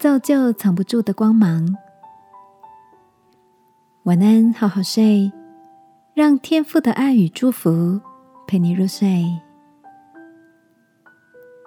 [0.00, 1.76] 造就藏不住的光芒。
[4.04, 5.30] 晚安，好好睡，
[6.14, 8.00] 让天父的爱与祝福
[8.46, 9.26] 陪你入睡。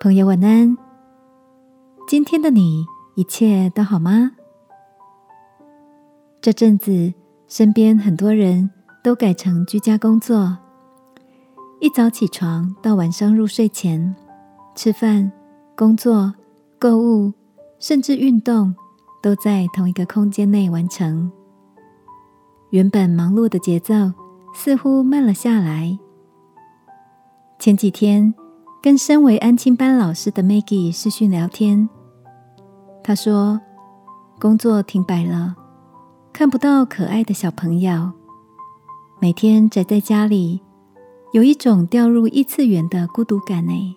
[0.00, 0.74] 朋友，晚安。
[2.08, 4.30] 今天的你一切都好吗？
[6.40, 7.12] 这阵子，
[7.46, 8.70] 身边很多人
[9.02, 10.56] 都改成居家工作，
[11.78, 14.16] 一早起床到晚上入睡前，
[14.74, 15.30] 吃饭、
[15.76, 16.32] 工作、
[16.78, 17.34] 购物。
[17.86, 18.74] 甚至运动
[19.22, 21.30] 都在同一个空间内完成。
[22.70, 23.92] 原本忙碌的节奏
[24.54, 25.98] 似乎慢了下来。
[27.58, 28.32] 前几天
[28.82, 31.86] 跟身为安亲班老师的 Maggie 视讯聊天，
[33.02, 33.60] 她说
[34.40, 35.54] 工作停摆了，
[36.32, 38.10] 看不到可爱的小朋友，
[39.20, 40.62] 每天宅在家里，
[41.34, 43.96] 有一种掉入异次元的孤独感呢。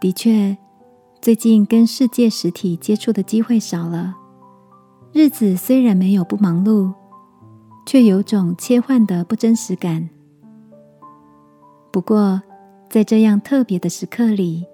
[0.00, 0.56] 的确。
[1.20, 4.14] 最近跟世界实体接触的机会少了，
[5.12, 6.92] 日子虽然没有不忙碌，
[7.84, 10.08] 却有种切换的不真实感。
[11.90, 12.40] 不过，
[12.88, 14.64] 在这样特别的时刻里，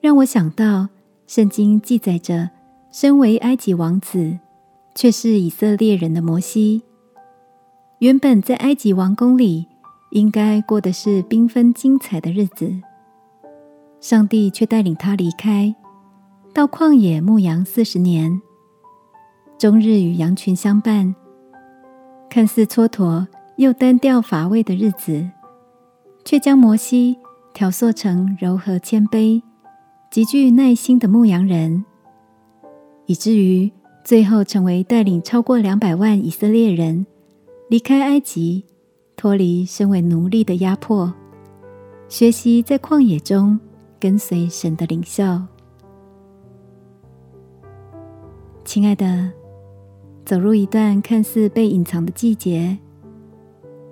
[0.00, 0.88] 让我想到
[1.26, 2.50] 圣经记载着，
[2.90, 4.38] 身为埃及王子
[4.94, 6.82] 却是以色列人的摩西，
[7.98, 9.66] 原本在埃及王宫里
[10.12, 12.74] 应该过的是缤纷精彩的日子。
[14.00, 15.74] 上帝却带领他离开，
[16.54, 18.40] 到旷野牧羊四十年，
[19.58, 21.14] 终日与羊群相伴。
[22.30, 23.26] 看似蹉跎
[23.56, 25.28] 又单调乏味的日子，
[26.24, 27.18] 却将摩西
[27.52, 29.42] 调塑成柔和谦卑、
[30.10, 31.84] 极具耐心的牧羊人，
[33.04, 33.70] 以至于
[34.02, 37.04] 最后成为带领超过两百万以色列人
[37.68, 38.64] 离开埃及，
[39.14, 41.12] 脱离身为奴隶的压迫，
[42.08, 43.60] 学习在旷野中。
[44.00, 45.22] 跟随神的领袖，
[48.64, 49.30] 亲爱的，
[50.24, 52.78] 走入一段看似被隐藏的季节，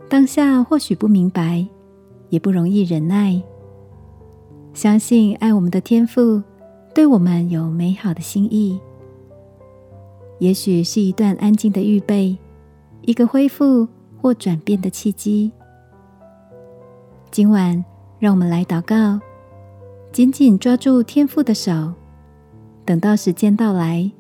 [0.08, 1.66] 当下或许不明白，
[2.30, 3.40] 也不容易忍耐。
[4.72, 6.42] 相信爱我们的天父
[6.94, 8.80] 对我们有美好的心意，
[10.38, 12.38] 也许是一段安静的预备，
[13.02, 13.86] 一个恢复
[14.22, 15.52] 或转变的契机。
[17.30, 17.84] 今晚，
[18.18, 19.20] 让我们来祷告。
[20.18, 21.92] 紧紧抓住天父的手，
[22.84, 24.10] 等到时间到来，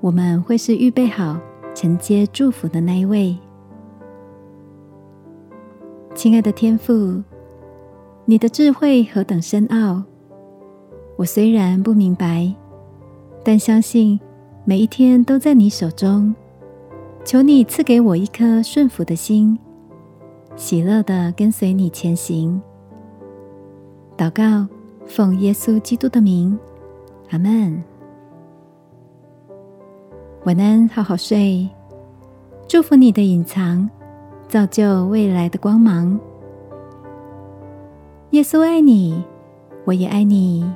[0.00, 1.38] 我们会是预备好
[1.76, 3.38] 承接祝福的那一位。
[6.12, 7.22] 亲爱的天父，
[8.24, 10.02] 你的智慧何等深奥！
[11.16, 12.52] 我虽然不明白，
[13.44, 14.18] 但相信
[14.64, 16.34] 每一天都在你手中。
[17.24, 19.56] 求你赐给我一颗顺服的心，
[20.56, 22.60] 喜乐的跟随你前行。
[24.16, 24.66] 祷告。
[25.08, 26.56] 奉耶稣基督的名，
[27.30, 27.82] 阿门。
[30.44, 31.68] 晚安，好好睡。
[32.68, 33.88] 祝福你的隐藏，
[34.48, 36.20] 造就未来的光芒。
[38.30, 39.24] 耶稣爱你，
[39.86, 40.70] 我也爱你。